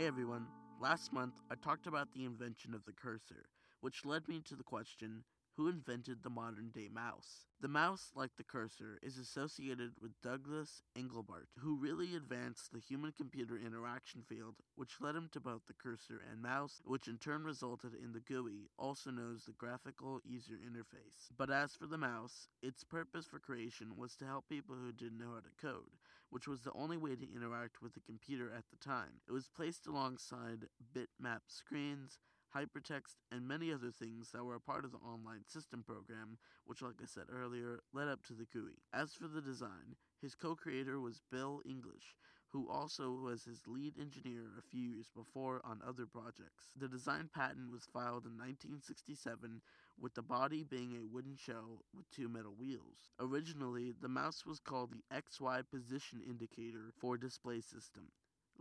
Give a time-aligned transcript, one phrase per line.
[0.00, 0.46] Hey everyone,
[0.80, 3.44] last month I talked about the invention of the cursor,
[3.82, 5.24] which led me to the question
[5.56, 7.46] who invented the modern day mouse?
[7.60, 13.12] The mouse, like the cursor, is associated with Douglas Engelbart, who really advanced the human
[13.12, 17.44] computer interaction field, which led him to both the cursor and mouse, which in turn
[17.44, 21.28] resulted in the GUI, also known as the Graphical User Interface.
[21.36, 25.18] But as for the mouse, its purpose for creation was to help people who didn't
[25.18, 25.98] know how to code,
[26.30, 29.20] which was the only way to interact with the computer at the time.
[29.28, 32.18] It was placed alongside bitmap screens,
[32.54, 36.82] hypertext, and many other things that were a part of the online system program, which,
[36.82, 38.82] like I said earlier, led up to the GUI.
[38.92, 42.16] As for the design, his co creator was Bill English,
[42.48, 46.72] who also was his lead engineer a few years before on other projects.
[46.76, 49.62] The design patent was filed in 1967,
[50.00, 53.12] with the body being a wooden shell with two metal wheels.
[53.20, 58.10] Originally, the mouse was called the XY position indicator for display system.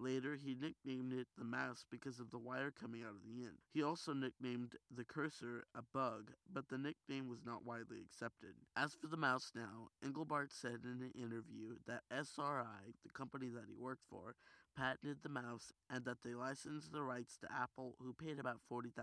[0.01, 3.57] Later, he nicknamed it the mouse because of the wire coming out of the end.
[3.73, 8.55] He also nicknamed the cursor a bug, but the nickname was not widely accepted.
[8.77, 13.65] As for the mouse now, Engelbart said in an interview that SRI, the company that
[13.67, 14.35] he worked for,
[14.77, 18.93] patented the mouse and that they licensed the rights to Apple, who paid about $40,000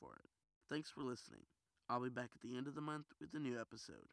[0.00, 0.30] for it.
[0.68, 1.42] Thanks for listening.
[1.88, 4.10] I'll be back at the end of the month with a new episode.